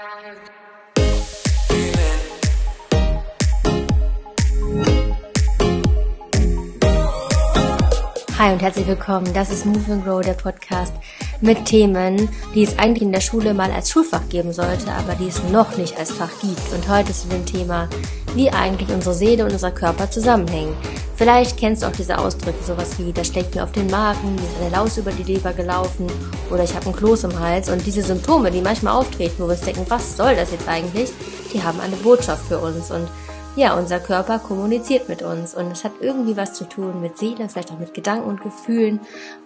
[0.00, 0.06] Hi
[8.52, 9.30] und herzlich willkommen.
[9.34, 10.94] Das ist Move and Grow, der Podcast
[11.40, 15.28] mit Themen, die es eigentlich in der Schule mal als Schulfach geben sollte, aber die
[15.28, 16.72] es noch nicht als Fach gibt.
[16.74, 17.88] Und heute zu dem Thema,
[18.34, 20.74] wie eigentlich unsere Seele und unser Körper zusammenhängen.
[21.16, 24.40] Vielleicht kennst du auch diese Ausdrücke, sowas wie, das schlägt mir auf den Magen, mir
[24.40, 26.06] ist eine Laus über die Leber gelaufen
[26.50, 27.68] oder ich habe einen Kloß im Hals.
[27.68, 31.10] Und diese Symptome, die manchmal auftreten, wo wir uns denken, was soll das jetzt eigentlich,
[31.52, 32.90] die haben eine Botschaft für uns.
[32.90, 33.06] Und
[33.56, 37.48] ja, unser Körper kommuniziert mit uns und es hat irgendwie was zu tun mit Seele,
[37.48, 39.00] vielleicht auch mit Gedanken und Gefühlen.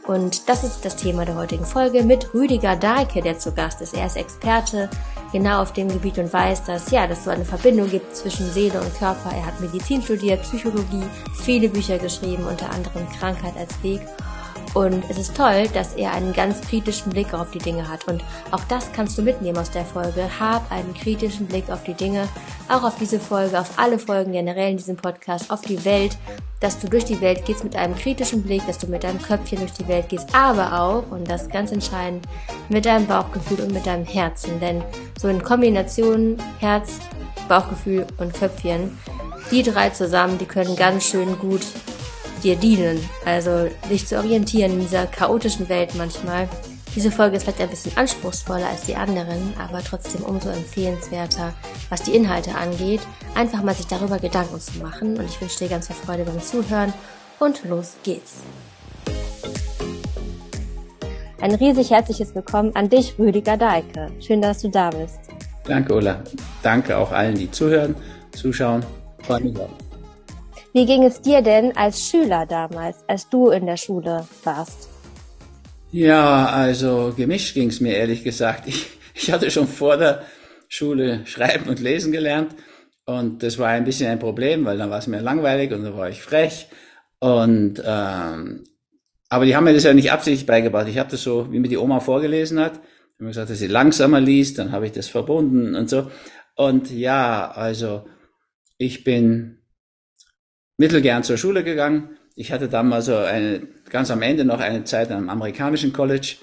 [0.07, 3.95] Und das ist das Thema der heutigen Folge mit Rüdiger Dahlke, der zu Gast ist.
[3.95, 4.91] Er ist Experte
[5.33, 8.81] genau auf dem Gebiet und weiß, dass ja, dass so eine Verbindung gibt zwischen Seele
[8.81, 9.31] und Körper.
[9.35, 11.05] Er hat Medizin studiert, Psychologie,
[11.43, 14.03] viele Bücher geschrieben, unter anderem Krankheit als Weg
[14.75, 18.09] und es ist toll, dass er einen ganz kritischen Blick auf die Dinge hat.
[18.09, 20.29] Und auch das kannst du mitnehmen aus der Folge.
[20.39, 22.29] Hab einen kritischen Blick auf die Dinge,
[22.69, 26.19] auch auf diese Folge, auf alle Folgen generell in diesem Podcast, auf die Welt,
[26.59, 29.59] dass du durch die Welt gehst mit einem kritischen Blick, dass du mit deinem Köpfchen
[29.59, 32.27] durch die Welt gehst, aber auch, und das ganz entscheidend,
[32.69, 34.59] mit deinem Bauchgefühl und mit deinem Herzen.
[34.61, 34.83] Denn
[35.21, 36.99] so in Kombination Herz,
[37.49, 38.99] Bauchgefühl und Köpfchen,
[39.51, 41.63] die drei zusammen, die können ganz schön gut
[42.45, 43.01] dir dienen.
[43.25, 46.49] Also dich zu orientieren in dieser chaotischen Welt manchmal.
[46.95, 51.53] Diese Folge ist vielleicht ein bisschen anspruchsvoller als die anderen, aber trotzdem umso empfehlenswerter,
[51.89, 53.01] was die Inhalte angeht,
[53.35, 55.17] einfach mal sich darüber Gedanken zu machen.
[55.19, 56.93] Und ich wünsche dir ganz viel Freude beim Zuhören
[57.41, 58.37] und los geht's.
[61.41, 64.09] Ein riesig herzliches Willkommen an dich, Rüdiger Dahlke.
[64.21, 65.19] Schön, dass du da bist.
[65.65, 66.23] Danke, Ulla.
[66.63, 67.97] Danke auch allen, die zuhören,
[68.31, 68.85] zuschauen.
[69.25, 69.84] Freue mich auch.
[70.77, 74.89] Wie ging es dir denn als Schüler damals, als du in der Schule warst?
[75.93, 78.67] Ja, also gemischt ging es mir ehrlich gesagt.
[78.67, 80.25] Ich, ich hatte schon vor der
[80.69, 82.57] Schule schreiben und lesen gelernt
[83.07, 85.97] und das war ein bisschen ein Problem, weil dann war es mir langweilig und dann
[85.97, 86.67] war ich frech
[87.21, 88.65] und ähm,
[89.29, 90.89] aber die haben mir das ja nicht absichtlich beigebracht.
[90.89, 92.81] Ich habe das so, wie mir die Oma vorgelesen hat,
[93.21, 96.11] haben gesagt, dass sie langsamer liest, dann habe ich das verbunden und so.
[96.57, 98.07] Und ja, also
[98.77, 99.64] ich bin
[100.77, 102.17] mittelgern zur Schule gegangen.
[102.37, 106.37] Ich hatte damals so eine, ganz am Ende noch eine Zeit am amerikanischen College.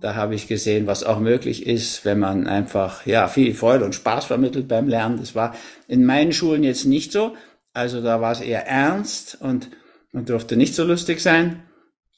[0.00, 3.94] Da habe ich gesehen, was auch möglich ist, wenn man einfach ja viel Freude und
[3.94, 5.18] Spaß vermittelt beim Lernen.
[5.18, 5.54] Das war
[5.88, 7.34] in meinen Schulen jetzt nicht so.
[7.72, 9.70] Also da war es eher ernst und
[10.12, 11.62] man durfte nicht so lustig sein.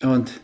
[0.03, 0.41] Und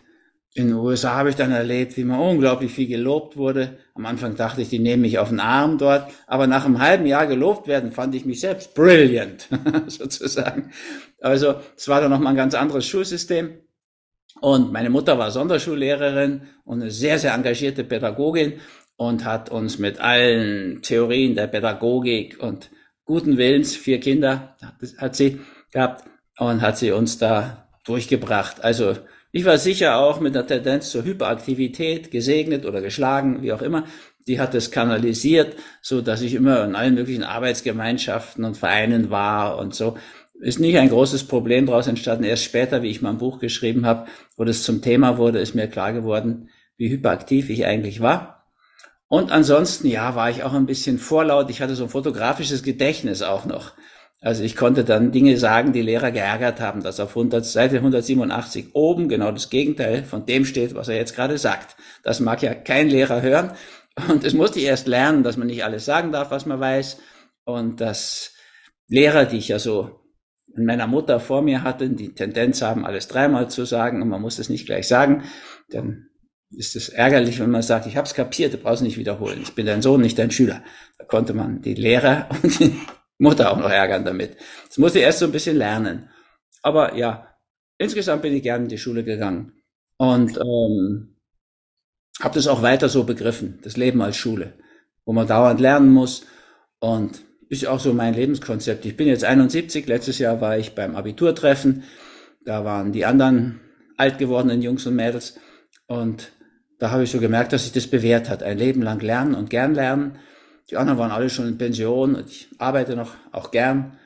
[0.56, 3.76] in den USA habe ich dann erlebt, wie man unglaublich viel gelobt wurde.
[3.94, 7.06] Am Anfang dachte ich, die nehmen mich auf den Arm dort, aber nach einem halben
[7.06, 9.48] Jahr gelobt werden, fand ich mich selbst brilliant,
[9.88, 10.70] sozusagen.
[11.24, 13.58] Also es war dann nochmal ein ganz anderes Schulsystem.
[14.40, 18.54] Und meine Mutter war Sonderschullehrerin und eine sehr, sehr engagierte Pädagogin
[18.96, 22.70] und hat uns mit allen Theorien der Pädagogik und
[23.04, 24.56] guten Willens, vier Kinder
[24.98, 25.40] hat sie
[25.72, 26.04] gehabt
[26.38, 28.62] und hat sie uns da durchgebracht.
[28.62, 28.96] Also
[29.32, 33.84] ich war sicher auch mit einer Tendenz zur Hyperaktivität gesegnet oder geschlagen, wie auch immer.
[34.26, 39.58] Die hat es kanalisiert, so dass ich immer in allen möglichen Arbeitsgemeinschaften und Vereinen war
[39.58, 39.98] und so.
[40.40, 42.24] Ist nicht ein großes Problem daraus entstanden.
[42.24, 44.06] Erst später, wie ich mein Buch geschrieben habe,
[44.36, 48.46] wo das zum Thema wurde, ist mir klar geworden, wie hyperaktiv ich eigentlich war.
[49.08, 51.50] Und ansonsten, ja, war ich auch ein bisschen vorlaut.
[51.50, 53.74] Ich hatte so ein fotografisches Gedächtnis auch noch.
[54.20, 58.74] Also ich konnte dann Dinge sagen, die Lehrer geärgert haben, dass auf 100, Seite 187
[58.74, 61.76] oben genau das Gegenteil von dem steht, was er jetzt gerade sagt.
[62.02, 63.52] Das mag ja kein Lehrer hören.
[64.08, 66.98] Und das musste ich erst lernen, dass man nicht alles sagen darf, was man weiß.
[67.44, 68.32] Und dass
[68.88, 70.00] Lehrer, die ich ja so
[70.56, 74.20] in meiner Mutter vor mir hatte, die Tendenz haben, alles dreimal zu sagen und man
[74.20, 75.24] muss es nicht gleich sagen,
[75.70, 76.08] dann
[76.50, 79.40] ist es ärgerlich, wenn man sagt, ich habe es kapiert, du brauchst nicht wiederholen.
[79.42, 80.62] Ich bin dein Sohn, nicht dein Schüler.
[80.98, 82.80] Da konnte man die Lehrer und die
[83.18, 84.36] Mutter auch noch ärgern damit.
[84.68, 86.10] Das musste ich erst so ein bisschen lernen.
[86.62, 87.36] Aber ja,
[87.78, 89.52] insgesamt bin ich gerne in die Schule gegangen
[89.96, 91.16] und ähm,
[92.20, 94.54] habe das auch weiter so begriffen, das Leben als Schule,
[95.04, 96.26] wo man dauernd lernen muss
[96.78, 98.84] und ist auch so mein Lebenskonzept.
[98.84, 101.84] Ich bin jetzt 71, letztes Jahr war ich beim Abiturtreffen,
[102.44, 103.60] da waren die anderen
[103.96, 105.38] alt gewordenen Jungs und Mädels
[105.86, 106.32] und
[106.78, 109.50] da habe ich so gemerkt, dass sich das bewährt hat, ein Leben lang lernen und
[109.50, 110.18] gern lernen
[110.70, 113.98] die anderen waren alle schon in Pension und ich arbeite noch auch gern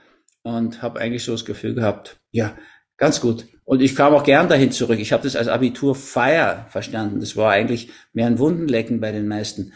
[0.43, 2.57] und habe eigentlich so das Gefühl gehabt, ja,
[2.97, 3.47] ganz gut.
[3.65, 4.99] Und ich kam auch gern dahin zurück.
[4.99, 7.21] Ich habe das als Abiturfeier verstanden.
[7.21, 9.73] Das war eigentlich mehr ein Wundenlecken bei den meisten.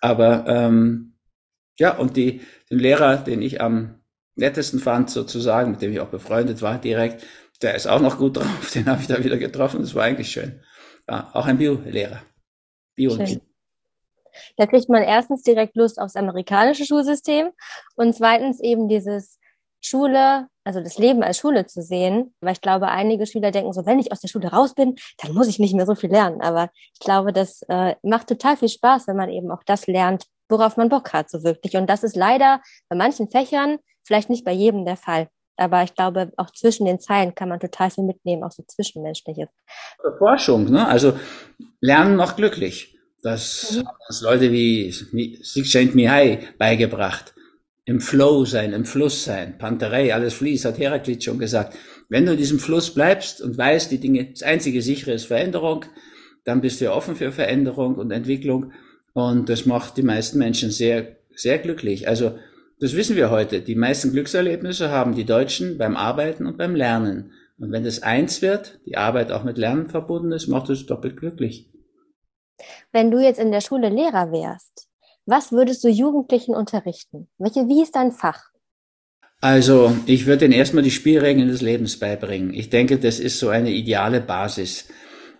[0.00, 1.09] Aber ähm,
[1.80, 4.00] ja, und die, den Lehrer, den ich am
[4.36, 7.24] nettesten fand, sozusagen, mit dem ich auch befreundet war direkt,
[7.62, 8.70] der ist auch noch gut drauf.
[8.74, 9.80] Den habe ich da wieder getroffen.
[9.80, 10.60] Das war eigentlich schön.
[11.08, 12.22] Ja, auch ein Bio-Lehrer.
[12.94, 13.16] Bio.
[13.16, 13.40] Bio
[14.58, 17.50] Da kriegt man erstens direkt Lust aufs amerikanische Schulsystem
[17.96, 19.38] und zweitens eben dieses
[19.80, 23.86] Schule, also das Leben als Schule zu sehen, weil ich glaube, einige Schüler denken so,
[23.86, 26.42] wenn ich aus der Schule raus bin, dann muss ich nicht mehr so viel lernen.
[26.42, 30.26] Aber ich glaube, das äh, macht total viel Spaß, wenn man eben auch das lernt,
[30.50, 31.76] worauf man Bock hat, so wirklich.
[31.76, 35.28] Und das ist leider bei manchen Fächern vielleicht nicht bei jedem der Fall.
[35.56, 39.50] Aber ich glaube, auch zwischen den Zeilen kann man total viel mitnehmen, auch so zwischenmenschliches.
[40.18, 40.88] Forschung, ne?
[40.88, 41.12] Also
[41.80, 42.96] Lernen macht glücklich.
[43.22, 43.86] Das mhm.
[43.86, 47.34] haben uns Leute wie Csikszentmihalyi Mihai beigebracht.
[47.84, 49.58] Im Flow sein, im Fluss sein.
[49.58, 51.76] Panterei, alles fließt, hat Heraklit schon gesagt.
[52.08, 55.84] Wenn du in diesem Fluss bleibst und weißt, die Dinge, das einzige sichere ist Veränderung,
[56.44, 58.72] dann bist du offen für Veränderung und Entwicklung.
[59.12, 62.08] Und das macht die meisten Menschen sehr, sehr glücklich.
[62.08, 62.38] Also,
[62.80, 63.60] das wissen wir heute.
[63.60, 67.32] Die meisten Glückserlebnisse haben die Deutschen beim Arbeiten und beim Lernen.
[67.58, 71.18] Und wenn das eins wird, die Arbeit auch mit Lernen verbunden ist, macht es doppelt
[71.18, 71.68] glücklich.
[72.92, 74.88] Wenn du jetzt in der Schule Lehrer wärst,
[75.26, 77.28] was würdest du Jugendlichen unterrichten?
[77.38, 78.50] Welche, wie ist dein Fach?
[79.42, 82.52] Also, ich würde ihnen erstmal die Spielregeln des Lebens beibringen.
[82.52, 84.88] Ich denke, das ist so eine ideale Basis,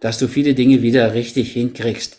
[0.00, 2.18] dass du viele Dinge wieder richtig hinkriegst.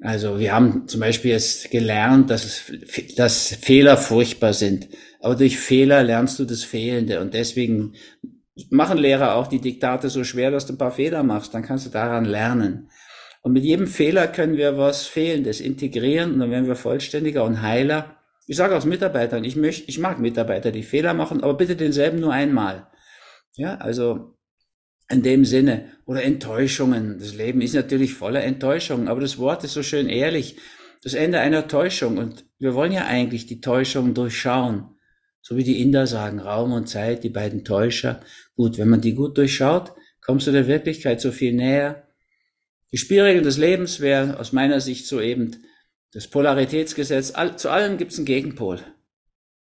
[0.00, 2.70] Also, wir haben zum Beispiel jetzt gelernt, dass,
[3.16, 4.88] dass Fehler furchtbar sind.
[5.20, 7.20] Aber durch Fehler lernst du das Fehlende.
[7.20, 7.94] Und deswegen
[8.70, 11.54] machen Lehrer auch die Diktate so schwer, dass du ein paar Fehler machst.
[11.54, 12.90] Dann kannst du daran lernen.
[13.46, 17.62] Und mit jedem Fehler können wir was Fehlendes integrieren und dann werden wir vollständiger und
[17.62, 18.16] heiler.
[18.48, 22.18] Ich sage aus Mitarbeitern, ich möchte, ich mag Mitarbeiter, die Fehler machen, aber bitte denselben
[22.18, 22.88] nur einmal.
[23.54, 24.35] Ja, also
[25.10, 25.92] in dem Sinne.
[26.04, 27.18] Oder Enttäuschungen.
[27.18, 30.56] Das Leben ist natürlich voller Enttäuschungen, aber das Wort ist so schön ehrlich.
[31.02, 32.18] Das Ende einer Täuschung.
[32.18, 34.88] Und wir wollen ja eigentlich die Täuschung durchschauen.
[35.42, 38.20] So wie die Inder sagen, Raum und Zeit, die beiden Täuscher.
[38.56, 42.08] Gut, wenn man die gut durchschaut, kommst du der Wirklichkeit so viel näher.
[42.92, 45.52] Die Spielregeln des Lebens wäre aus meiner Sicht so eben
[46.12, 47.32] das Polaritätsgesetz.
[47.56, 48.80] zu allem gibt es einen Gegenpol.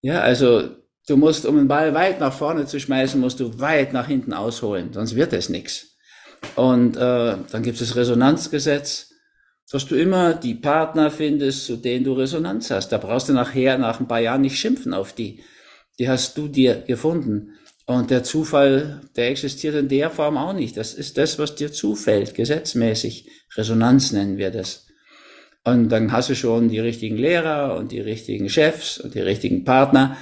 [0.02, 3.94] Ja, also du musst, um den Ball weit nach vorne zu schmeißen, musst du weit
[3.94, 5.98] nach hinten ausholen, sonst wird es nichts.
[6.56, 9.12] Und äh, dann gibt es das Resonanzgesetz,
[9.72, 12.90] dass du immer die Partner findest, zu denen du Resonanz hast.
[12.90, 15.44] Da brauchst du nachher, nach ein paar Jahren nicht schimpfen auf die.
[15.98, 17.54] Die hast du dir gefunden.
[17.86, 20.78] Und der Zufall, der existiert in der Form auch nicht.
[20.78, 23.30] Das ist das, was dir zufällt, gesetzmäßig.
[23.56, 24.88] Resonanz nennen wir das.
[25.64, 29.64] Und dann hast du schon die richtigen Lehrer und die richtigen Chefs und die richtigen
[29.64, 30.18] Partner,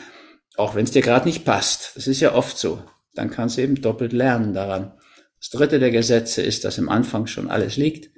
[0.60, 1.96] auch wenn es dir gerade nicht passt.
[1.96, 2.84] Das ist ja oft so.
[3.14, 4.94] Dann kannst du eben doppelt lernen daran.
[5.40, 8.12] Das dritte der Gesetze ist, dass im Anfang schon alles liegt.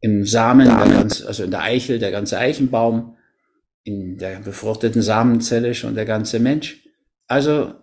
[0.00, 3.16] Im Samen, der ganze, also in der Eichel, der ganze Eichenbaum,
[3.84, 6.84] in der befruchteten Samenzelle schon der ganze Mensch.
[7.26, 7.74] Also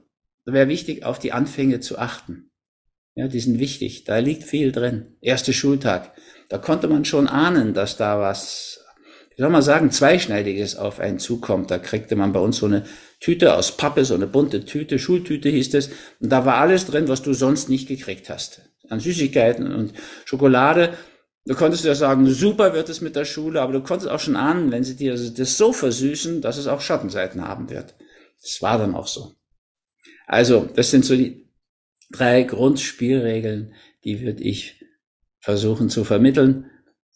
[0.46, 2.52] wäre wichtig, auf die Anfänge zu achten.
[3.16, 4.04] Ja, die sind wichtig.
[4.04, 5.16] Da liegt viel drin.
[5.22, 6.12] Erster Schultag.
[6.50, 8.85] Da konnte man schon ahnen, dass da was,
[9.36, 11.70] wie soll man sagen, zweischneidiges auf einen zukommt.
[11.70, 12.86] Da kriegte man bei uns so eine
[13.20, 15.90] Tüte aus Pappe, so eine bunte Tüte, Schultüte hieß es.
[16.20, 18.62] Und da war alles drin, was du sonst nicht gekriegt hast.
[18.90, 19.94] An Süßigkeiten und
[20.26, 20.94] Schokolade.
[21.46, 24.36] Du konntest ja sagen, super wird es mit der Schule, aber du konntest auch schon
[24.36, 27.94] ahnen, wenn sie dir das so versüßen, dass es auch Schattenseiten haben wird.
[28.42, 29.34] Das war dann auch so.
[30.28, 31.46] Also, das sind so die
[32.12, 33.74] drei Grundspielregeln,
[34.04, 34.84] die würde ich
[35.40, 36.70] versuchen zu vermitteln.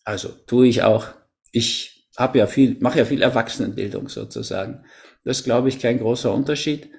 [0.03, 1.07] Also tue ich auch.
[1.51, 4.83] Ich habe ja viel, mache ja viel Erwachsenenbildung sozusagen.
[5.23, 6.89] Das ist, glaube ich, kein großer Unterschied.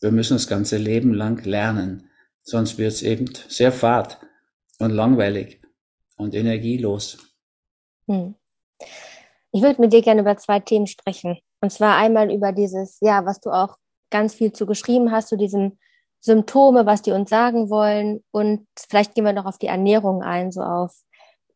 [0.00, 2.10] Wir müssen das ganze Leben lang lernen.
[2.42, 4.18] Sonst wird es eben sehr fad
[4.78, 5.60] und langweilig
[6.16, 7.18] und energielos.
[8.06, 8.34] Hm.
[9.52, 11.38] Ich würde mit dir gerne über zwei Themen sprechen.
[11.60, 13.76] Und zwar einmal über dieses, ja, was du auch
[14.10, 15.78] ganz viel zu geschrieben hast, zu diesen
[16.20, 18.22] Symptome, was die uns sagen wollen.
[18.30, 21.02] Und vielleicht gehen wir noch auf die Ernährung ein, so auf,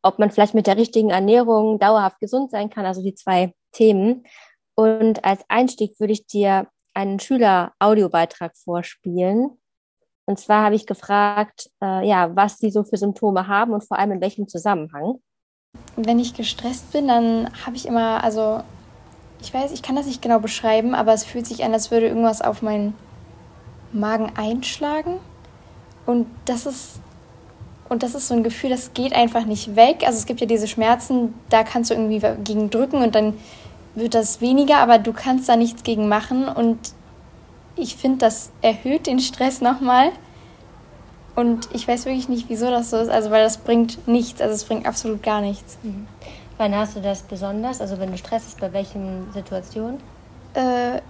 [0.02, 4.24] ob man vielleicht mit der richtigen Ernährung dauerhaft gesund sein kann, also die zwei Themen.
[4.74, 9.58] Und als Einstieg würde ich dir einen Schüler-Audiobeitrag vorspielen.
[10.24, 13.98] Und zwar habe ich gefragt, äh, ja, was sie so für Symptome haben und vor
[13.98, 15.20] allem in welchem Zusammenhang.
[15.96, 18.62] Wenn ich gestresst bin, dann habe ich immer, also
[19.40, 22.06] ich weiß, ich kann das nicht genau beschreiben, aber es fühlt sich an, als würde
[22.06, 22.94] irgendwas auf meinen
[23.92, 25.18] Magen einschlagen.
[26.06, 27.00] Und das ist
[27.92, 30.02] und das ist so ein Gefühl, das geht einfach nicht weg.
[30.06, 33.34] Also es gibt ja diese Schmerzen, da kannst du irgendwie gegen drücken und dann
[33.94, 36.48] wird das weniger, aber du kannst da nichts gegen machen.
[36.48, 36.78] Und
[37.76, 40.08] ich finde, das erhöht den Stress nochmal.
[41.36, 43.10] Und ich weiß wirklich nicht, wieso das so ist.
[43.10, 44.40] Also weil das bringt nichts.
[44.40, 45.76] Also es bringt absolut gar nichts.
[45.82, 46.06] Mhm.
[46.56, 47.82] Wann hast du das besonders?
[47.82, 49.98] Also wenn du Stress ist, bei welchen Situationen?
[50.54, 51.00] Äh,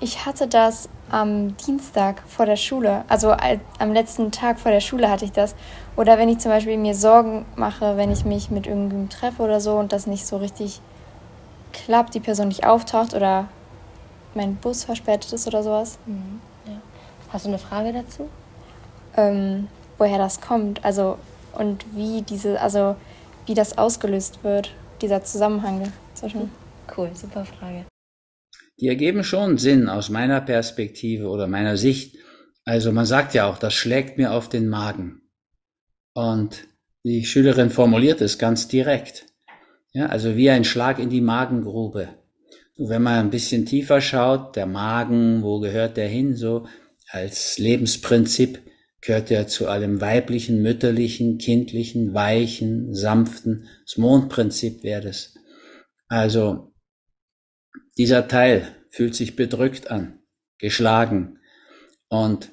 [0.00, 3.34] ich hatte das am Dienstag vor der Schule, also
[3.78, 5.54] am letzten Tag vor der Schule hatte ich das.
[5.96, 9.60] Oder wenn ich zum Beispiel mir Sorgen mache, wenn ich mich mit irgendjemandem treffe oder
[9.60, 10.80] so und das nicht so richtig
[11.72, 13.48] klappt, die Person nicht auftaucht oder
[14.34, 15.98] mein Bus verspätet ist oder sowas.
[16.06, 16.72] Mhm, ja.
[17.32, 18.28] Hast du eine Frage dazu?
[19.16, 21.18] Ähm, woher das kommt, also
[21.52, 22.96] und wie diese, also
[23.46, 26.50] wie das ausgelöst wird, dieser Zusammenhang zwischen.
[26.96, 27.84] Cool, super Frage.
[28.80, 32.16] Die ergeben schon Sinn aus meiner Perspektive oder meiner Sicht.
[32.64, 35.22] Also man sagt ja auch, das schlägt mir auf den Magen.
[36.14, 36.64] Und
[37.04, 39.26] die Schülerin formuliert es ganz direkt.
[39.92, 42.08] Ja, also wie ein Schlag in die Magengrube.
[42.78, 46.34] Wenn man ein bisschen tiefer schaut, der Magen, wo gehört der hin?
[46.34, 46.66] So
[47.10, 48.60] als Lebensprinzip
[49.02, 53.68] gehört er zu allem weiblichen, mütterlichen, kindlichen, weichen, sanften.
[53.84, 55.34] Das Mondprinzip wäre das.
[56.08, 56.69] Also
[58.00, 60.20] dieser Teil fühlt sich bedrückt an,
[60.56, 61.38] geschlagen.
[62.08, 62.50] Und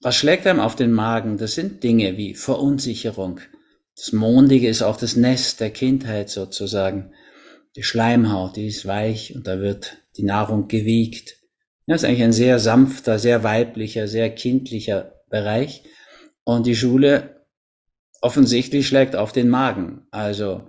[0.00, 1.36] was schlägt einem auf den Magen?
[1.36, 3.40] Das sind Dinge wie Verunsicherung.
[3.94, 7.12] Das Mondige ist auch das Nest der Kindheit sozusagen.
[7.76, 11.36] Die Schleimhaut, die ist weich und da wird die Nahrung gewiegt.
[11.86, 15.82] Das ist eigentlich ein sehr sanfter, sehr weiblicher, sehr kindlicher Bereich.
[16.44, 17.44] Und die Schule
[18.22, 20.06] offensichtlich schlägt auf den Magen.
[20.12, 20.62] Also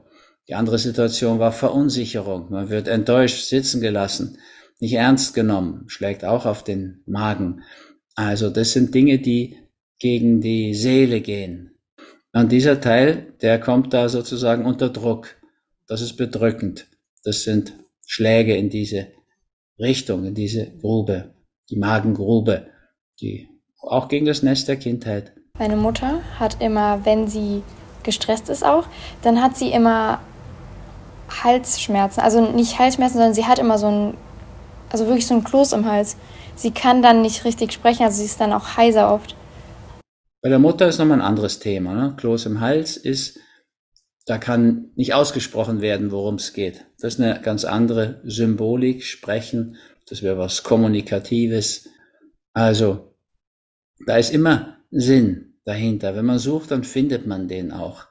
[0.50, 2.50] die andere Situation war Verunsicherung.
[2.50, 4.39] Man wird enttäuscht sitzen gelassen,
[4.79, 7.62] nicht ernst genommen, schlägt auch auf den Magen.
[8.15, 9.58] Also das sind Dinge, die
[10.00, 11.77] gegen die Seele gehen.
[12.34, 15.36] Und dieser Teil, der kommt da sozusagen unter Druck.
[15.88, 16.88] Das ist bedrückend.
[17.24, 17.74] Das sind
[18.08, 19.08] Schläge in diese
[19.77, 21.36] Richtung, in diese Grube,
[21.70, 22.68] die Magengrube,
[23.22, 23.50] die
[23.82, 25.32] auch gegen das Nest der Kindheit.
[25.60, 27.62] Meine Mutter hat immer, wenn sie
[28.01, 28.88] gestresst ist auch,
[29.22, 30.22] dann hat sie immer
[31.43, 32.21] Halsschmerzen.
[32.21, 34.17] Also nicht Halsschmerzen, sondern sie hat immer so ein,
[34.89, 36.17] also wirklich so ein Kloß im Hals
[36.59, 39.36] sie kann dann nicht richtig sprechen, also sie ist dann auch heiser oft.
[40.41, 41.93] Bei der Mutter ist nochmal ein anderes Thema.
[41.93, 42.15] Ne?
[42.17, 43.39] Kloß im Hals ist,
[44.25, 46.86] da kann nicht ausgesprochen werden, worum es geht.
[47.00, 51.89] Das ist eine ganz andere Symbolik, Sprechen, das wäre was Kommunikatives.
[52.53, 53.15] Also,
[54.05, 56.15] da ist immer Sinn dahinter.
[56.15, 58.05] Wenn man sucht, dann findet man den auch.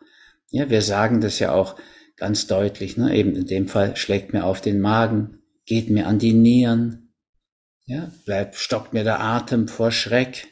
[0.50, 1.76] Ja, wir sagen das ja auch
[2.18, 2.96] ganz deutlich.
[2.96, 3.14] Ne?
[3.14, 7.08] Eben in dem Fall schlägt mir auf den Magen, geht mir an die Nieren,
[7.86, 10.46] ja, bleibt, stockt mir der Atem vor Schreck.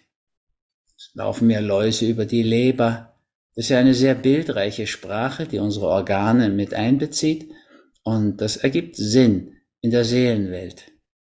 [1.13, 3.15] Laufen mir Läuse über die Leber.
[3.55, 7.51] Das ist ja eine sehr bildreiche Sprache, die unsere Organe mit einbezieht.
[8.03, 10.93] Und das ergibt Sinn in der Seelenwelt.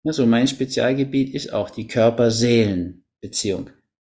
[0.05, 3.71] Also mein Spezialgebiet ist auch die Körper-Seelen-Beziehung.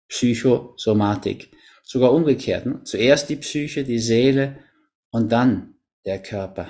[0.07, 1.51] Psychosomatik.
[1.84, 2.65] Sogar umgekehrt.
[2.65, 2.81] Ne?
[2.84, 4.57] Zuerst die Psyche, die Seele
[5.12, 5.75] und dann
[6.06, 6.68] der Körper.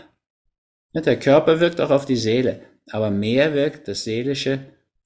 [0.93, 4.59] Der Körper wirkt auch auf die Seele, aber mehr wirkt das Seelische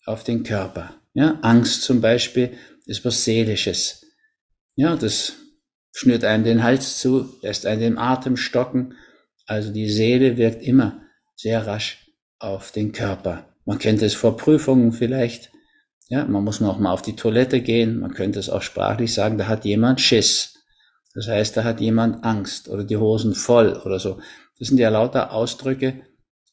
[0.06, 0.94] auf den Körper.
[1.14, 4.06] Ja, Angst zum Beispiel ist was Seelisches.
[4.76, 5.34] Ja, das
[5.92, 8.94] schnürt einem den Hals zu, lässt einen den Atem stocken.
[9.46, 11.02] Also die Seele wirkt immer
[11.36, 12.08] sehr rasch
[12.38, 13.56] auf den Körper.
[13.66, 15.52] Man kennt es vor Prüfungen vielleicht.
[16.08, 18.00] Ja, man muss noch mal auf die Toilette gehen.
[18.00, 20.59] Man könnte es auch sprachlich sagen, da hat jemand Schiss.
[21.14, 24.20] Das heißt, da hat jemand Angst oder die Hosen voll oder so.
[24.58, 26.02] Das sind ja lauter Ausdrücke,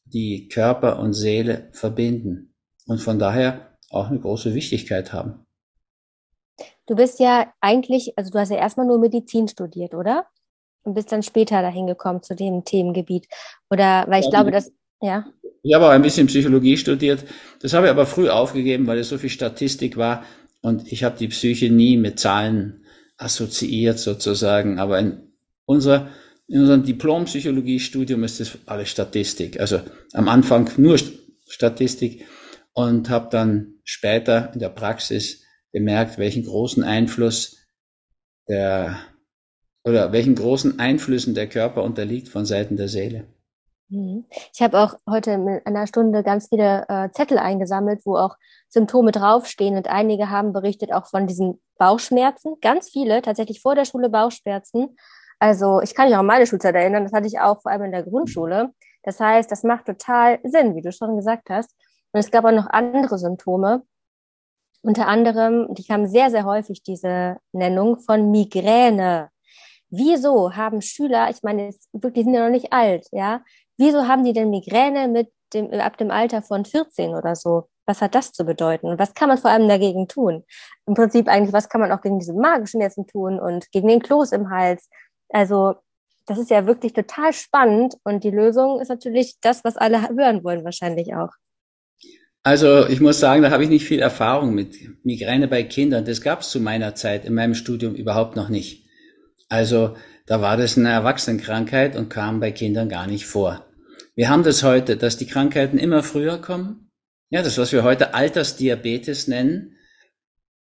[0.05, 2.53] die Körper und Seele verbinden
[2.87, 5.45] und von daher auch eine große Wichtigkeit haben.
[6.87, 10.25] Du bist ja eigentlich, also du hast ja erstmal nur Medizin studiert, oder?
[10.83, 13.27] Und bist dann später dahin gekommen zu dem Themengebiet.
[13.69, 14.71] Oder weil ich ja, glaube, dass,
[15.01, 15.25] ja.
[15.63, 17.25] Ich habe auch ein bisschen Psychologie studiert.
[17.61, 20.23] Das habe ich aber früh aufgegeben, weil es so viel Statistik war.
[20.61, 22.85] Und ich habe die Psyche nie mit Zahlen
[23.17, 24.79] assoziiert sozusagen.
[24.79, 25.33] Aber in
[25.65, 26.09] unserer
[26.47, 29.59] in unserem Diplom-Psychologie-Studium ist das alles Statistik.
[29.59, 29.81] Also
[30.13, 30.97] am Anfang nur
[31.45, 32.25] Statistik
[32.71, 35.43] und habe dann später in der Praxis
[35.73, 37.57] gemerkt, welchen großen Einfluss
[38.47, 38.97] der
[39.83, 43.25] oder welchen großen Einflüssen der Körper unterliegt von Seiten der Seele.
[43.89, 44.25] Mhm.
[44.53, 48.35] Ich habe auch heute in einer Stunde ganz viele äh, Zettel eingesammelt, wo auch
[48.69, 53.85] Symptome draufstehen und einige haben berichtet auch von diesen Bauchschmerzen, ganz viele tatsächlich vor der
[53.85, 54.97] Schule Bauchschmerzen.
[55.39, 57.83] Also ich kann mich auch an meine Schulzeit erinnern, das hatte ich auch vor allem
[57.83, 58.73] in der Grundschule.
[59.03, 61.73] Das heißt, das macht total Sinn, wie du schon gesagt hast.
[62.11, 63.83] Und es gab auch noch andere Symptome.
[64.81, 69.29] Unter anderem, die kamen sehr, sehr häufig, diese Nennung von Migräne.
[69.89, 73.41] Wieso haben Schüler, ich meine, die sind ja noch nicht alt, ja,
[73.77, 77.69] wieso haben die denn Migräne mit dem, ab dem Alter von 14 oder so?
[77.85, 78.87] Was hat das zu bedeuten?
[78.87, 80.43] Und was kann man vor allem dagegen tun?
[80.85, 84.33] Im Prinzip eigentlich, was kann man auch gegen diese Magenschmerzen tun und gegen den Kloß
[84.33, 84.89] im Hals?
[85.29, 85.75] Also,
[86.25, 90.43] das ist ja wirklich total spannend und die Lösung ist natürlich das, was alle hören
[90.43, 91.29] wollen, wahrscheinlich auch.
[92.43, 96.05] Also ich muss sagen, da habe ich nicht viel Erfahrung mit Migräne bei Kindern.
[96.05, 98.85] Das gab es zu meiner Zeit in meinem Studium überhaupt noch nicht.
[99.49, 103.66] Also da war das eine Erwachsenenkrankheit und kam bei Kindern gar nicht vor.
[104.17, 106.89] Wir haben das heute, dass die Krankheiten immer früher kommen.
[107.29, 109.75] Ja, das, was wir heute Altersdiabetes nennen,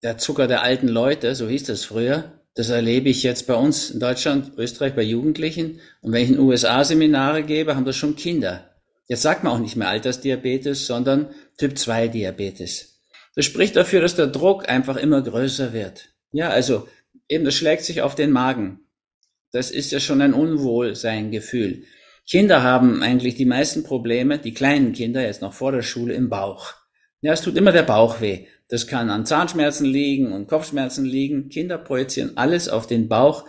[0.03, 3.91] der Zucker der alten Leute, so hieß das früher, das erlebe ich jetzt bei uns
[3.91, 5.81] in Deutschland, Österreich, bei Jugendlichen.
[5.99, 8.69] Und wenn ich in den USA Seminare gebe, haben das schon Kinder.
[9.07, 13.01] Jetzt sagt man auch nicht mehr Altersdiabetes, sondern Typ 2 Diabetes.
[13.35, 16.13] Das spricht dafür, dass der Druck einfach immer größer wird.
[16.31, 16.87] Ja, also
[17.27, 18.79] eben, das schlägt sich auf den Magen.
[19.51, 21.83] Das ist ja schon ein Unwohlseingefühl.
[22.29, 26.29] Kinder haben eigentlich die meisten Probleme, die kleinen Kinder jetzt noch vor der Schule im
[26.29, 26.73] Bauch.
[27.21, 28.47] Ja, es tut immer der Bauch weh.
[28.67, 31.49] Das kann an Zahnschmerzen liegen und Kopfschmerzen liegen.
[31.49, 33.45] Kinder projizieren alles auf den Bauch.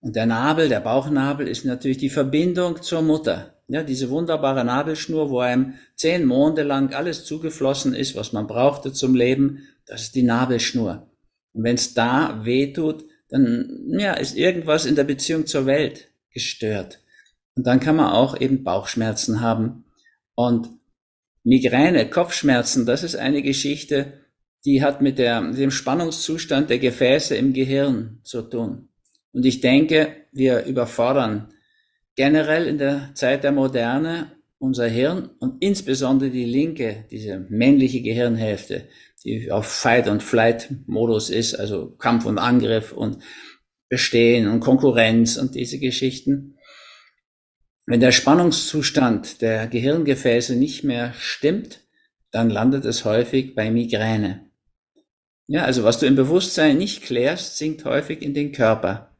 [0.00, 3.54] Und der Nabel, der Bauchnabel ist natürlich die Verbindung zur Mutter.
[3.68, 8.92] Ja, diese wunderbare Nabelschnur, wo einem zehn Monde lang alles zugeflossen ist, was man brauchte
[8.92, 11.10] zum Leben, das ist die Nabelschnur.
[11.52, 16.08] Und wenn es da weh tut, dann ja, ist irgendwas in der Beziehung zur Welt
[16.32, 17.00] gestört.
[17.56, 19.84] Und dann kann man auch eben Bauchschmerzen haben.
[20.34, 20.68] Und
[21.42, 24.12] Migräne, Kopfschmerzen, das ist eine Geschichte,
[24.64, 28.88] die hat mit der, dem Spannungszustand der Gefäße im Gehirn zu tun.
[29.32, 31.48] Und ich denke, wir überfordern
[32.16, 38.88] generell in der Zeit der Moderne unser Hirn und insbesondere die linke, diese männliche Gehirnhälfte,
[39.24, 43.18] die auf Fight- und Flight-Modus ist, also Kampf und Angriff und
[43.88, 46.55] Bestehen und Konkurrenz und diese Geschichten.
[47.86, 51.80] Wenn der Spannungszustand der Gehirngefäße nicht mehr stimmt,
[52.32, 54.50] dann landet es häufig bei Migräne.
[55.46, 59.16] Ja, also was du im Bewusstsein nicht klärst, sinkt häufig in den Körper.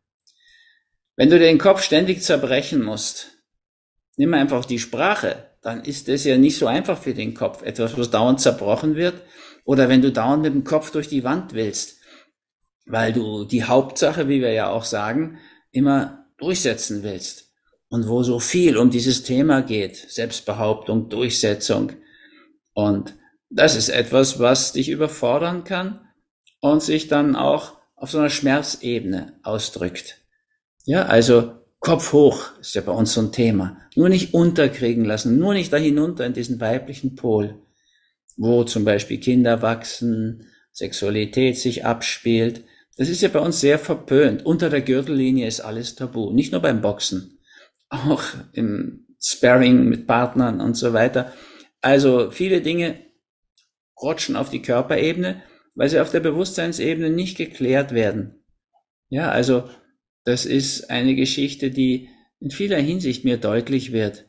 [1.14, 3.38] Wenn du den Kopf ständig zerbrechen musst,
[4.16, 7.96] nimm einfach die Sprache, dann ist es ja nicht so einfach für den Kopf, etwas,
[7.96, 9.22] was dauernd zerbrochen wird.
[9.64, 12.00] Oder wenn du dauernd mit dem Kopf durch die Wand willst,
[12.84, 15.38] weil du die Hauptsache, wie wir ja auch sagen,
[15.70, 17.45] immer durchsetzen willst.
[17.88, 21.92] Und wo so viel um dieses Thema geht, Selbstbehauptung, Durchsetzung.
[22.74, 23.14] Und
[23.48, 26.00] das ist etwas, was dich überfordern kann
[26.60, 30.18] und sich dann auch auf so einer Schmerzebene ausdrückt.
[30.84, 33.80] Ja, also Kopf hoch ist ja bei uns so ein Thema.
[33.94, 37.62] Nur nicht unterkriegen lassen, nur nicht da hinunter in diesen weiblichen Pol,
[38.36, 42.64] wo zum Beispiel Kinder wachsen, Sexualität sich abspielt.
[42.98, 44.44] Das ist ja bei uns sehr verpönt.
[44.44, 46.32] Unter der Gürtellinie ist alles tabu.
[46.32, 47.35] Nicht nur beim Boxen,
[47.88, 48.22] auch
[48.52, 51.32] im Sparring mit Partnern und so weiter.
[51.80, 52.98] Also viele Dinge
[54.00, 55.42] rutschen auf die Körperebene
[55.76, 58.42] weil sie auf der Bewusstseinsebene nicht geklärt werden.
[59.08, 59.68] Ja, also
[60.24, 62.08] das ist eine Geschichte, die
[62.40, 64.26] in vieler Hinsicht mir deutlich wird.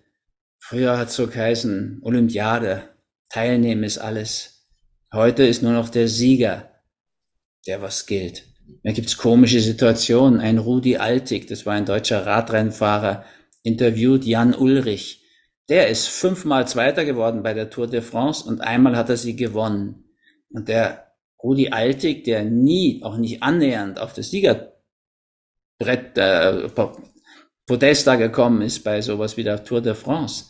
[0.60, 2.90] Früher hat es so geheißen, Olympiade,
[3.30, 4.68] teilnehmen ist alles.
[5.12, 6.72] Heute ist nur noch der Sieger,
[7.66, 8.44] der was gilt.
[8.84, 10.42] Da gibt's komische Situationen.
[10.42, 13.24] Ein Rudi Altig, das war ein deutscher Radrennfahrer,
[13.68, 15.24] interviewt Jan Ulrich.
[15.70, 19.36] Der ist fünfmal Zweiter geworden bei der Tour de France und einmal hat er sie
[19.36, 20.06] gewonnen.
[20.50, 21.12] Und der
[21.44, 24.72] Rudi Altig, der nie, auch nicht annähernd auf das Siegerbrett,
[26.18, 26.70] äh,
[27.68, 30.46] Podest da gekommen ist bei sowas wie der Tour de France,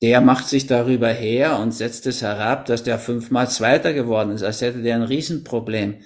[0.00, 4.44] der macht sich darüber her und setzt es herab, dass der fünfmal Zweiter geworden ist,
[4.44, 6.02] als hätte der ein Riesenproblem.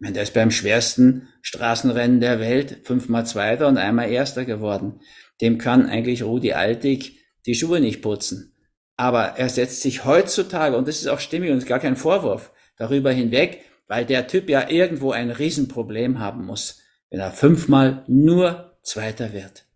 [0.00, 5.00] Meine, der ist beim schwersten Straßenrennen der Welt fünfmal Zweiter und einmal Erster geworden.
[5.42, 8.54] Dem kann eigentlich Rudi Altig die Schuhe nicht putzen.
[8.96, 13.10] Aber er setzt sich heutzutage, und das ist auch stimmig und gar kein Vorwurf, darüber
[13.10, 19.32] hinweg, weil der Typ ja irgendwo ein Riesenproblem haben muss, wenn er fünfmal nur Zweiter
[19.32, 19.66] wird.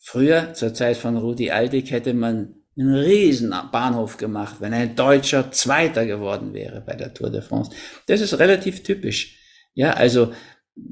[0.00, 5.50] Früher, zur Zeit von Rudi Aldig, hätte man einen riesen Bahnhof gemacht, wenn ein Deutscher
[5.50, 7.72] Zweiter geworden wäre bei der Tour de France.
[8.06, 9.36] Das ist relativ typisch.
[9.74, 10.32] Ja, also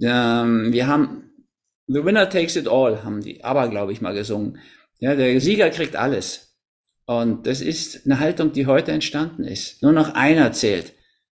[0.02, 1.25] ähm, wir haben
[1.88, 4.59] The Winner Takes It All, haben die aber, glaube ich, mal gesungen.
[4.99, 6.57] Ja, der Sieger kriegt alles.
[7.07, 9.83] Und das ist eine Haltung, die heute entstanden ist.
[9.83, 10.96] Nur noch einer zählt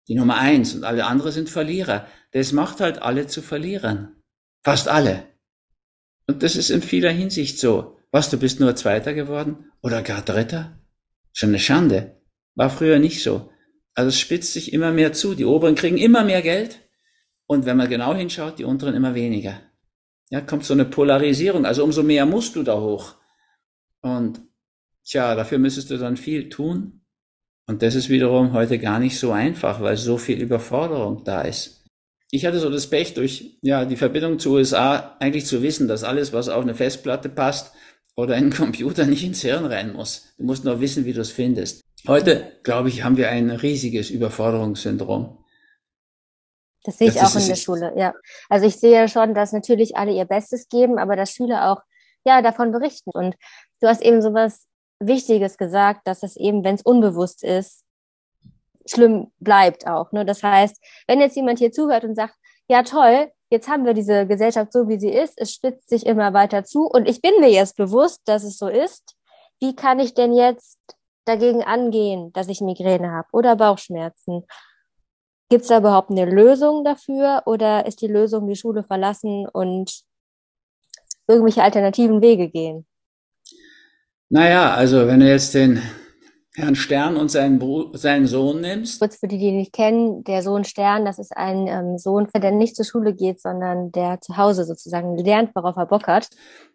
[0.09, 2.07] die Nummer eins und alle anderen sind Verlierer.
[2.31, 4.15] Das macht halt alle zu Verlierern.
[4.63, 5.23] Fast alle.
[6.27, 7.97] Und das ist in vieler Hinsicht so.
[8.11, 10.79] Was, du bist nur Zweiter geworden oder gar Dritter?
[11.31, 12.21] Schon eine Schande.
[12.55, 13.51] War früher nicht so.
[13.93, 15.35] Also es spitzt sich immer mehr zu.
[15.35, 16.79] Die Oberen kriegen immer mehr Geld
[17.45, 19.61] und wenn man genau hinschaut, die Unteren immer weniger.
[20.29, 21.65] Ja, kommt so eine Polarisierung.
[21.65, 23.15] Also umso mehr musst du da hoch.
[24.01, 24.41] Und
[25.03, 27.01] tja, dafür müsstest du dann viel tun.
[27.67, 31.85] Und das ist wiederum heute gar nicht so einfach, weil so viel Überforderung da ist.
[32.31, 36.03] Ich hatte so das Pech durch ja, die Verbindung zu USA eigentlich zu wissen, dass
[36.03, 37.73] alles, was auf eine Festplatte passt
[38.15, 40.33] oder in einen Computer nicht ins Hirn rein muss.
[40.37, 41.81] Du musst nur wissen, wie du es findest.
[42.07, 45.38] Heute, glaube ich, haben wir ein riesiges Überforderungssyndrom.
[46.89, 48.15] Das sehe ich das auch in der Schule, ja.
[48.49, 51.83] Also ich sehe ja schon, dass natürlich alle ihr Bestes geben, aber dass Schüler auch
[52.25, 53.11] ja davon berichten.
[53.11, 53.35] Und
[53.79, 54.65] du hast eben sowas
[54.99, 57.85] Wichtiges gesagt, dass es eben, wenn es unbewusst ist,
[58.87, 60.11] schlimm bleibt auch.
[60.13, 60.25] Ne?
[60.25, 62.33] Das heißt, wenn jetzt jemand hier zuhört und sagt,
[62.67, 66.33] ja toll, jetzt haben wir diese Gesellschaft so, wie sie ist, es spitzt sich immer
[66.33, 69.15] weiter zu und ich bin mir jetzt bewusst, dass es so ist,
[69.59, 70.79] wie kann ich denn jetzt
[71.25, 74.47] dagegen angehen, dass ich Migräne habe oder Bauchschmerzen?
[75.49, 80.03] Gibt es da überhaupt eine Lösung dafür oder ist die Lösung die Schule verlassen und
[81.27, 82.85] irgendwelche alternativen Wege gehen?
[84.29, 85.81] Naja, also wenn du jetzt den
[86.59, 87.59] Herrn Stern und seinen,
[87.93, 88.99] seinen Sohn nimmst.
[88.99, 92.51] Kurz für die, die nicht kennen, der Sohn Stern, das ist ein ähm, Sohn, der
[92.51, 96.29] nicht zur Schule geht, sondern der zu Hause sozusagen lernt, worauf er Bock hat.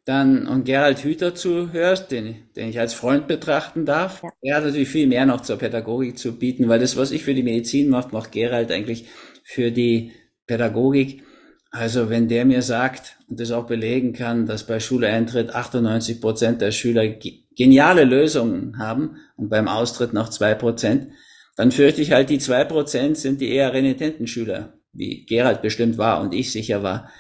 [0.05, 4.23] Dann und Gerald Hüther zuhörst, den, den ich als Freund betrachten darf.
[4.23, 4.31] Ja.
[4.43, 7.35] Er hat natürlich viel mehr noch zur Pädagogik zu bieten, weil das, was ich für
[7.35, 9.07] die Medizin mache, macht Gerald eigentlich
[9.45, 10.13] für die
[10.47, 11.23] Pädagogik.
[11.71, 16.61] Also wenn der mir sagt und das auch belegen kann, dass bei Schuleintritt 98 Prozent
[16.61, 17.09] der Schüler
[17.57, 21.09] geniale Lösungen haben und beim Austritt noch zwei Prozent,
[21.57, 25.99] dann fürchte ich halt, die zwei Prozent sind die eher renitenten Schüler, wie Gerald bestimmt
[25.99, 27.11] war und ich sicher war.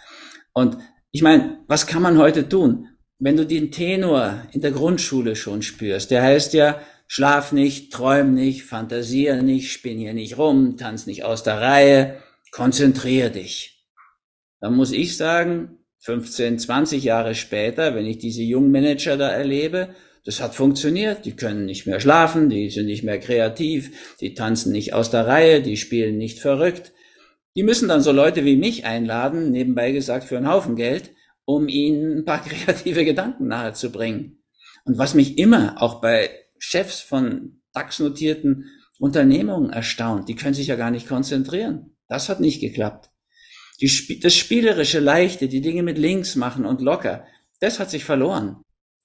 [0.52, 0.78] Und
[1.12, 2.88] ich meine, was kann man heute tun?
[3.18, 8.34] Wenn du den Tenor in der Grundschule schon spürst, der heißt ja, schlaf nicht, träum
[8.34, 12.20] nicht, fantasiere nicht, spinn hier nicht rum, tanz nicht aus der Reihe,
[12.50, 13.86] konzentriere dich.
[14.60, 19.94] Dann muss ich sagen, 15, 20 Jahre später, wenn ich diese jungen Manager da erlebe,
[20.24, 21.24] das hat funktioniert.
[21.24, 25.26] Die können nicht mehr schlafen, die sind nicht mehr kreativ, die tanzen nicht aus der
[25.26, 26.92] Reihe, die spielen nicht verrückt.
[27.56, 31.12] Die müssen dann so Leute wie mich einladen, nebenbei gesagt für einen Haufen Geld,
[31.44, 34.42] um ihnen ein paar kreative Gedanken nahezubringen.
[34.84, 38.66] Und was mich immer auch bei Chefs von DAX-notierten
[38.98, 41.96] Unternehmungen erstaunt, die können sich ja gar nicht konzentrieren.
[42.08, 43.10] Das hat nicht geklappt.
[43.80, 47.24] Die, das spielerische Leichte, die Dinge mit links machen und locker,
[47.60, 48.63] das hat sich verloren.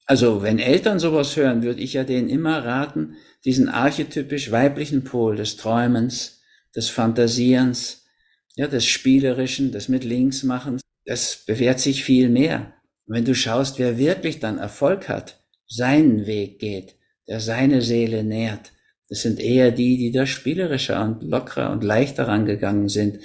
[0.10, 5.36] Also wenn Eltern sowas hören, würde ich ja denen immer raten, diesen archetypisch weiblichen Pol
[5.36, 6.41] des Träumens,
[6.76, 8.08] des Fantasierens,
[8.56, 12.74] ja, des Spielerischen, des mit links machens, das bewährt sich viel mehr.
[13.06, 16.95] Und wenn du schaust, wer wirklich dann Erfolg hat, seinen Weg geht,
[17.28, 18.72] der seine Seele nährt,
[19.10, 23.19] das sind eher die, die da spielerischer und lockerer und leichter rangegangen sind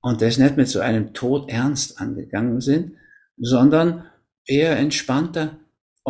[0.00, 2.92] und das nicht mit so einem Tod ernst angegangen sind,
[3.36, 4.04] sondern
[4.46, 5.59] eher entspannter,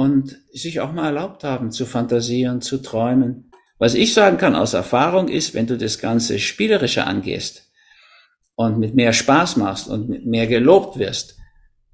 [0.01, 3.53] und sich auch mal erlaubt haben zu fantasieren, zu träumen.
[3.79, 7.71] Was ich sagen kann aus Erfahrung ist, wenn du das Ganze spielerischer angehst
[8.55, 11.37] und mit mehr Spaß machst und mehr gelobt wirst,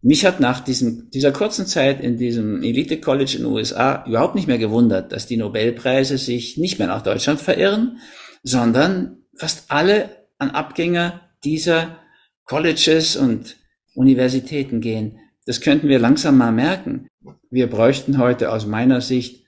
[0.03, 4.37] mich hat nach diesem, dieser kurzen Zeit in diesem Elite College in den USA überhaupt
[4.37, 7.99] nicht mehr gewundert, dass die Nobelpreise sich nicht mehr nach Deutschland verirren,
[8.45, 11.99] sondern fast alle an Abgänger dieser
[12.45, 13.57] Colleges und
[13.95, 15.19] Universitäten gehen.
[15.47, 17.09] Das könnten wir langsam mal merken.
[17.51, 19.47] Wir bräuchten heute aus meiner Sicht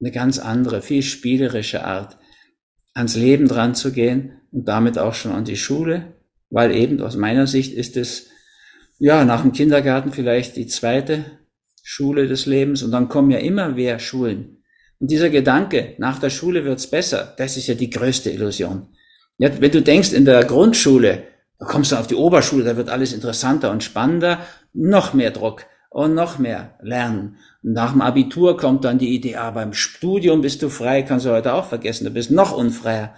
[0.00, 2.18] eine ganz andere, viel spielerische Art,
[2.94, 6.14] ans Leben dran zu gehen und damit auch schon an die Schule,
[6.50, 8.28] weil eben aus meiner Sicht ist es,
[8.98, 11.24] ja, nach dem Kindergarten vielleicht die zweite
[11.82, 14.62] Schule des Lebens und dann kommen ja immer mehr Schulen.
[14.98, 18.88] Und dieser Gedanke, nach der Schule wird's besser, das ist ja die größte Illusion.
[19.38, 21.22] Ja, wenn du denkst, in der Grundschule,
[21.58, 24.40] da kommst du auf die Oberschule, da wird alles interessanter und spannender,
[24.72, 27.36] noch mehr Druck und noch mehr lernen.
[27.62, 31.30] Nach dem Abitur kommt dann die Idee, ah, beim Studium bist du frei, kannst du
[31.30, 33.14] heute auch vergessen, du bist noch unfreier.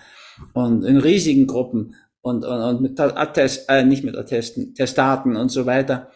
[0.55, 5.51] Und in riesigen Gruppen und, und, und mit Attest, äh, nicht mit Attesten, Testaten und
[5.51, 6.11] so weiter.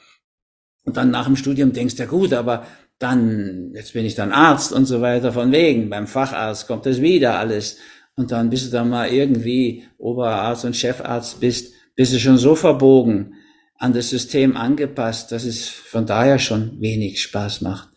[0.84, 2.64] Und dann nach dem Studium denkst du, ja gut, aber
[2.98, 7.02] dann, jetzt bin ich dann Arzt und so weiter, von wegen, beim Facharzt kommt das
[7.02, 7.78] wieder alles.
[8.16, 12.54] Und dann, bis du dann mal irgendwie Oberarzt und Chefarzt bist, bist du schon so
[12.54, 13.34] verbogen,
[13.76, 17.90] an das System angepasst, dass es von daher schon wenig Spaß macht.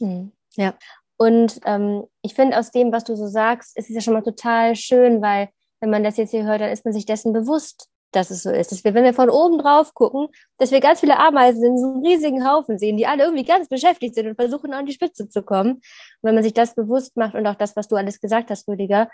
[0.00, 0.74] Hm, ja,
[1.16, 4.22] und ähm, ich finde aus dem, was du so sagst, ist es ja schon mal
[4.22, 5.48] total schön, weil
[5.80, 8.50] wenn man das jetzt hier hört, dann ist man sich dessen bewusst, dass es so
[8.50, 8.72] ist.
[8.72, 11.86] Dass wir, wenn wir von oben drauf gucken, dass wir ganz viele Ameisen in so
[11.86, 15.28] einem riesigen Haufen sehen, die alle irgendwie ganz beschäftigt sind und versuchen, an die Spitze
[15.28, 15.72] zu kommen.
[15.72, 15.82] Und
[16.22, 19.10] wenn man sich das bewusst macht und auch das, was du alles gesagt hast, Rüdiger,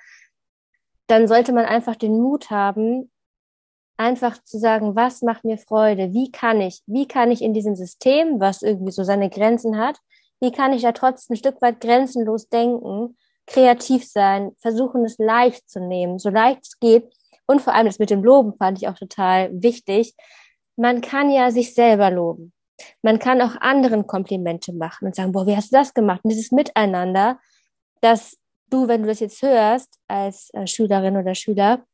[1.06, 3.10] dann sollte man einfach den Mut haben,
[3.96, 6.12] einfach zu sagen, was macht mir Freude?
[6.12, 9.98] Wie kann ich, wie kann ich in diesem System, was irgendwie so seine Grenzen hat,
[10.40, 15.68] wie kann ich da trotzdem ein Stück weit grenzenlos denken, kreativ sein, versuchen es leicht
[15.68, 17.12] zu nehmen, so leicht es geht.
[17.46, 20.14] Und vor allem das mit dem Loben fand ich auch total wichtig.
[20.76, 22.52] Man kann ja sich selber loben.
[23.02, 26.20] Man kann auch anderen Komplimente machen und sagen, boah, wie hast du das gemacht?
[26.24, 27.38] Und dieses Miteinander,
[28.00, 28.37] dass
[28.70, 31.85] du, wenn du das jetzt hörst, als äh, Schülerin oder Schüler,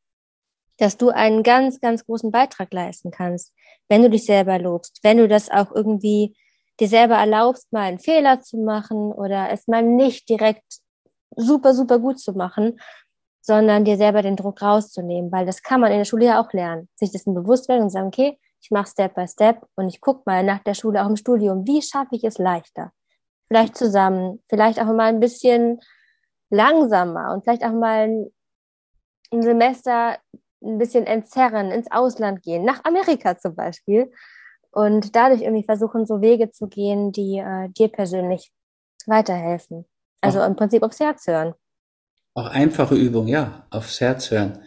[0.81, 3.53] dass du einen ganz, ganz großen Beitrag leisten kannst,
[3.87, 6.35] wenn du dich selber lobst, wenn du das auch irgendwie
[6.79, 10.63] dir selber erlaubst, mal einen Fehler zu machen oder es mal nicht direkt
[11.35, 12.79] super, super gut zu machen,
[13.41, 16.51] sondern dir selber den Druck rauszunehmen, weil das kann man in der Schule ja auch
[16.51, 16.89] lernen.
[16.95, 20.23] Sich dessen bewusst werden und sagen, okay, ich mache Step by Step und ich gucke
[20.25, 22.91] mal nach der Schule auch im Studium, wie schaffe ich es leichter?
[23.47, 25.79] Vielleicht zusammen, vielleicht auch mal ein bisschen
[26.49, 28.31] langsamer und vielleicht auch mal ein,
[29.33, 30.17] Semester
[30.63, 34.11] ein bisschen entzerren, ins Ausland gehen, nach Amerika zum Beispiel
[34.71, 38.51] und dadurch irgendwie versuchen, so Wege zu gehen, die äh, dir persönlich
[39.05, 39.85] weiterhelfen.
[40.21, 41.53] Also auch, im Prinzip aufs Herz hören.
[42.33, 44.59] Auch einfache Übung, ja, aufs Herz hören.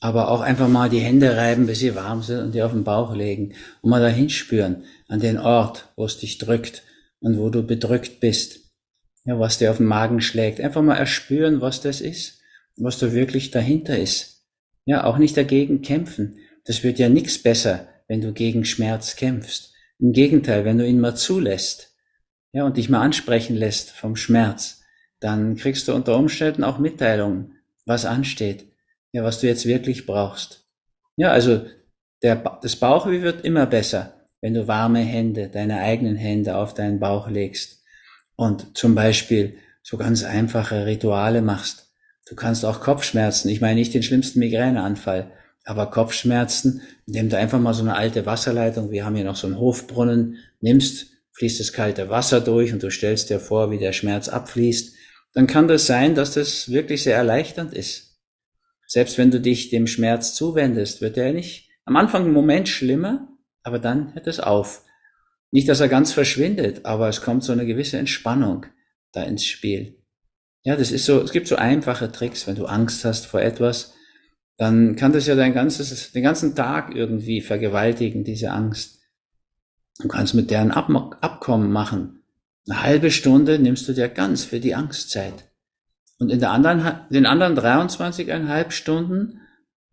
[0.00, 2.84] Aber auch einfach mal die Hände reiben, bis sie warm sind und die auf den
[2.84, 6.84] Bauch legen und mal dahin spüren, an den Ort, wo es dich drückt
[7.20, 8.60] und wo du bedrückt bist.
[9.24, 10.60] Ja, was dir auf den Magen schlägt.
[10.60, 12.40] Einfach mal erspüren, was das ist,
[12.76, 14.37] was da wirklich dahinter ist.
[14.88, 16.38] Ja, auch nicht dagegen kämpfen.
[16.64, 19.74] Das wird ja nichts besser, wenn du gegen Schmerz kämpfst.
[19.98, 21.94] Im Gegenteil, wenn du ihn mal zulässt,
[22.54, 24.80] ja, und dich mal ansprechen lässt vom Schmerz,
[25.20, 28.64] dann kriegst du unter Umständen auch Mitteilungen, was ansteht,
[29.12, 30.66] ja, was du jetzt wirklich brauchst.
[31.16, 31.66] Ja, also
[32.22, 36.98] der, das Bauchweh wird immer besser, wenn du warme Hände, deine eigenen Hände auf deinen
[36.98, 37.84] Bauch legst
[38.36, 41.87] und zum Beispiel so ganz einfache Rituale machst.
[42.28, 45.32] Du kannst auch Kopfschmerzen, ich meine nicht den schlimmsten Migräneanfall,
[45.64, 49.46] aber Kopfschmerzen, indem du einfach mal so eine alte Wasserleitung, wir haben hier noch so
[49.46, 53.92] einen Hofbrunnen, nimmst, fließt das kalte Wasser durch und du stellst dir vor, wie der
[53.92, 54.94] Schmerz abfließt,
[55.34, 58.18] dann kann das sein, dass das wirklich sehr erleichternd ist.
[58.86, 63.28] Selbst wenn du dich dem Schmerz zuwendest, wird er nicht am Anfang einen Moment schlimmer,
[63.62, 64.84] aber dann hört es auf.
[65.50, 68.66] Nicht, dass er ganz verschwindet, aber es kommt so eine gewisse Entspannung
[69.12, 69.98] da ins Spiel.
[70.68, 73.94] Ja, das ist so, es gibt so einfache Tricks, wenn du Angst hast vor etwas,
[74.58, 79.00] dann kann das ja dein ganzes, den ganzen Tag irgendwie vergewaltigen, diese Angst.
[79.98, 80.90] Du kannst mit deren Ab
[81.22, 82.22] Abkommen machen.
[82.68, 85.50] Eine halbe Stunde nimmst du dir ganz für die Angstzeit.
[86.18, 89.40] Und in der anderen, den anderen 23,5 Stunden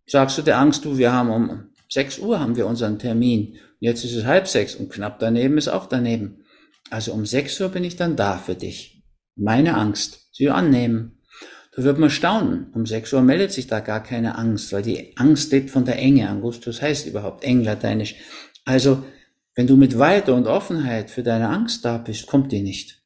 [0.06, 3.56] sagst du der Angst, du, wir haben um 6 Uhr haben wir unseren Termin.
[3.80, 6.44] Jetzt ist es halb sechs und knapp daneben ist auch daneben.
[6.90, 9.06] Also um 6 Uhr bin ich dann da für dich.
[9.38, 10.25] Meine Angst.
[10.36, 11.22] Sie annehmen.
[11.78, 12.68] Da wird man staunen.
[12.74, 15.98] Um 6 Uhr meldet sich da gar keine Angst, weil die Angst lebt von der
[15.98, 16.28] Enge.
[16.28, 18.16] Angustus heißt überhaupt eng lateinisch.
[18.66, 19.06] Also,
[19.56, 23.02] wenn du mit Weite und Offenheit für deine Angst da bist, kommt die nicht.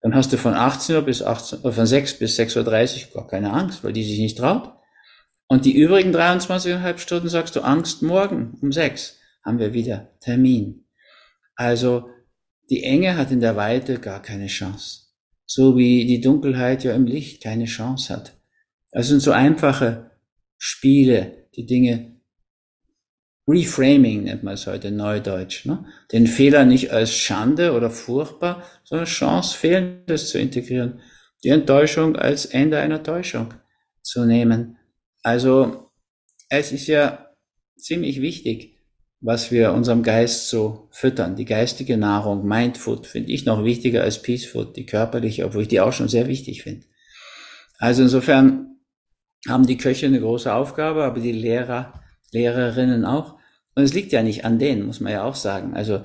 [0.00, 3.28] Dann hast du von 18 Uhr bis 18, äh, von 6 bis 6.30 Uhr gar
[3.28, 4.72] keine Angst, weil die sich nicht traut.
[5.48, 10.86] Und die übrigen 23,5 Stunden sagst du Angst morgen um 6 haben wir wieder Termin.
[11.54, 12.08] Also,
[12.70, 15.01] die Enge hat in der Weite gar keine Chance
[15.52, 18.40] so wie die Dunkelheit ja im Licht keine Chance hat.
[18.90, 20.10] Das sind so einfache
[20.56, 22.12] Spiele, die Dinge
[23.46, 25.66] Reframing nennt man es heute neudeutsch.
[25.66, 25.84] Ne?
[26.12, 31.00] Den Fehler nicht als Schande oder furchtbar, sondern Chance, Fehlendes zu integrieren.
[31.44, 33.52] Die Enttäuschung als Ende einer Täuschung
[34.00, 34.78] zu nehmen.
[35.22, 35.90] Also
[36.48, 37.34] es ist ja
[37.76, 38.78] ziemlich wichtig,
[39.22, 41.36] was wir unserem Geist so füttern.
[41.36, 45.80] Die geistige Nahrung, Mindfood, finde ich noch wichtiger als Peacefood, die körperliche, obwohl ich die
[45.80, 46.86] auch schon sehr wichtig finde.
[47.78, 48.76] Also insofern
[49.48, 53.38] haben die Köche eine große Aufgabe, aber die Lehrer, Lehrerinnen auch.
[53.76, 55.74] Und es liegt ja nicht an denen, muss man ja auch sagen.
[55.74, 56.02] Also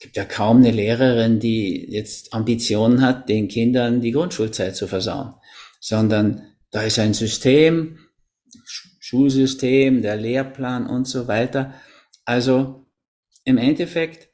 [0.00, 5.34] gibt ja kaum eine Lehrerin, die jetzt Ambitionen hat, den Kindern die Grundschulzeit zu versauen,
[5.80, 7.98] sondern da ist ein System,
[8.64, 11.72] Schulsystem, der Lehrplan und so weiter.
[12.28, 12.84] Also
[13.44, 14.28] im Endeffekt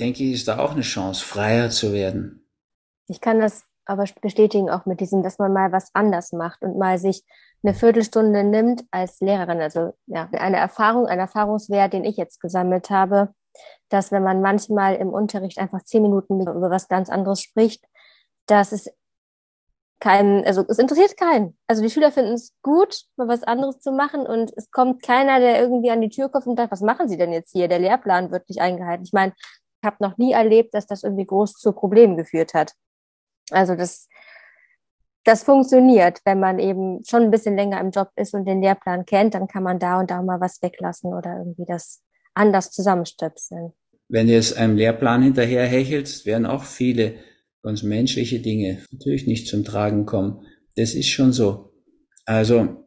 [0.00, 2.48] denke ich, ist da auch eine Chance, freier zu werden.
[3.06, 6.76] Ich kann das aber bestätigen auch mit diesem, dass man mal was anders macht und
[6.76, 7.22] mal sich
[7.62, 9.60] eine Viertelstunde nimmt als Lehrerin.
[9.60, 13.32] Also ja, eine Erfahrung, ein Erfahrungswert, den ich jetzt gesammelt habe,
[13.88, 17.84] dass wenn man manchmal im Unterricht einfach zehn Minuten über was ganz anderes spricht,
[18.46, 18.90] dass es
[20.04, 21.56] keinen, also es interessiert keinen.
[21.66, 25.40] Also die Schüler finden es gut, mal was anderes zu machen und es kommt keiner,
[25.40, 27.68] der irgendwie an die Tür kommt und sagt, was machen Sie denn jetzt hier?
[27.68, 29.04] Der Lehrplan wird nicht eingehalten.
[29.06, 32.74] Ich meine, ich habe noch nie erlebt, dass das irgendwie groß zu Problemen geführt hat.
[33.50, 34.08] Also das,
[35.24, 39.06] das funktioniert, wenn man eben schon ein bisschen länger im Job ist und den Lehrplan
[39.06, 42.02] kennt, dann kann man da und da mal was weglassen oder irgendwie das
[42.34, 43.72] anders zusammenstöpseln.
[44.08, 47.14] Wenn du jetzt einem Lehrplan hinterher hechelst, werden auch viele
[47.64, 50.46] ganz menschliche Dinge natürlich nicht zum Tragen kommen.
[50.76, 51.72] Das ist schon so.
[52.26, 52.86] Also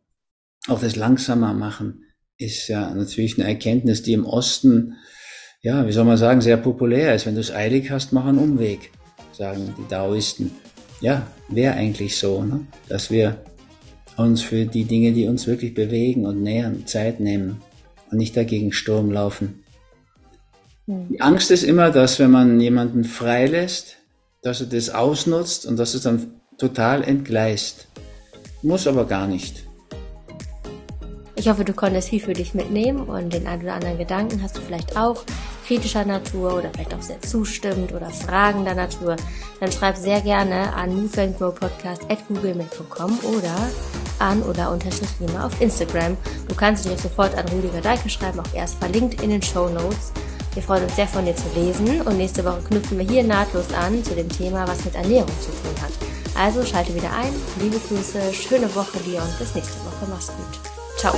[0.68, 2.04] auch das langsamer machen
[2.38, 4.94] ist ja natürlich eine Erkenntnis, die im Osten,
[5.62, 7.26] ja, wie soll man sagen, sehr populär ist.
[7.26, 8.92] Wenn du es eilig hast, mach einen Umweg,
[9.34, 10.52] sagen die Daoisten.
[11.02, 12.68] Ja, wäre eigentlich so, ne?
[12.88, 13.44] dass wir
[14.16, 17.62] uns für die Dinge, die uns wirklich bewegen und nähern, Zeit nehmen
[18.12, 19.64] und nicht dagegen Sturm laufen.
[20.86, 21.08] Hm.
[21.10, 23.98] Die Angst ist immer, dass wenn man jemanden freilässt,
[24.42, 27.88] dass er das ausnutzt und dass es dann total entgleist.
[28.62, 29.64] Muss aber gar nicht.
[31.36, 34.58] Ich hoffe, du konntest viel für dich mitnehmen und den ein oder anderen Gedanken hast
[34.58, 35.24] du vielleicht auch
[35.68, 39.18] kritischer Natur oder vielleicht auch sehr zustimmend oder fragender Natur,
[39.60, 43.54] dann schreib sehr gerne an moveandgrowpodcast.googlemail.com oder
[44.20, 46.16] an oder unterstrich auf Instagram.
[46.48, 50.14] Du kannst dich sofort an Rüdiger Deike schreiben, auch erst verlinkt in den Show Notes.
[50.58, 53.72] Wir freuen uns sehr von dir zu lesen und nächste Woche knüpfen wir hier nahtlos
[53.74, 55.92] an zu dem Thema, was mit Ernährung zu tun hat.
[56.36, 57.32] Also schalte wieder ein.
[57.62, 60.08] Liebe Grüße, schöne Woche dir und bis nächste Woche.
[60.10, 60.98] Mach's gut.
[60.98, 61.14] Ciao.